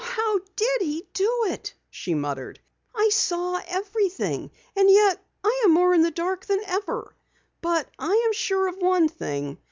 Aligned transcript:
"Now 0.01 0.07
how 0.07 0.39
did 0.55 0.81
he 0.81 1.05
do 1.13 1.45
it?" 1.49 1.75
she 1.91 2.15
muttered. 2.15 2.59
"I 2.95 3.09
saw 3.09 3.61
everything 3.67 4.49
and 4.75 4.89
yet 4.89 5.23
I 5.43 5.61
am 5.63 5.71
more 5.73 5.93
in 5.93 6.01
the 6.01 6.09
dark 6.09 6.43
than 6.47 6.59
ever. 6.65 7.15
But 7.61 7.87
I 7.99 8.23
am 8.25 8.33
sure 8.33 8.67
of 8.67 8.77
one 8.79 9.07
thing. 9.09 9.59